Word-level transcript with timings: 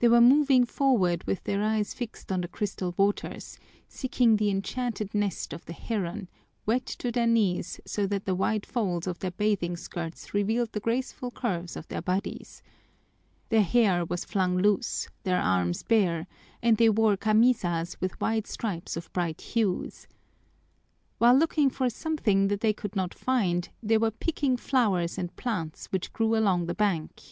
They 0.00 0.08
were 0.08 0.20
moving 0.20 0.64
forward 0.66 1.22
with 1.22 1.44
their 1.44 1.62
eyes 1.62 1.94
fixed 1.94 2.32
on 2.32 2.40
the 2.40 2.48
crystal 2.48 2.94
waters, 2.96 3.60
seeking 3.86 4.34
the 4.34 4.50
enchanted 4.50 5.14
nest 5.14 5.52
of 5.52 5.64
the 5.66 5.72
heron, 5.72 6.28
wet 6.66 6.84
to 6.98 7.12
their 7.12 7.28
knees 7.28 7.78
so 7.86 8.04
that 8.08 8.24
the 8.24 8.34
wide 8.34 8.66
folds 8.66 9.06
of 9.06 9.20
their 9.20 9.30
bathing 9.30 9.76
skirts 9.76 10.34
revealed 10.34 10.72
the 10.72 10.80
graceful 10.80 11.30
curves 11.30 11.76
of 11.76 11.86
their 11.86 12.02
bodies. 12.02 12.60
Their 13.50 13.62
hair 13.62 14.04
was 14.04 14.24
flung 14.24 14.56
loose, 14.58 15.08
their 15.22 15.40
arms 15.40 15.84
bare, 15.84 16.26
and 16.60 16.76
they 16.76 16.88
wore 16.90 17.16
camisas 17.16 17.96
with 18.00 18.20
wide 18.20 18.48
stripes 18.48 18.96
of 18.96 19.12
bright 19.12 19.40
hues. 19.40 20.08
While 21.18 21.36
looking 21.38 21.70
for 21.70 21.88
something 21.88 22.48
that 22.48 22.62
they 22.62 22.72
could 22.72 22.96
not 22.96 23.14
find 23.14 23.68
they 23.80 23.96
were 23.96 24.10
picking 24.10 24.56
flowers 24.56 25.18
and 25.18 25.36
plants 25.36 25.86
which 25.92 26.12
grew 26.12 26.36
along 26.36 26.66
the 26.66 26.74
bank. 26.74 27.22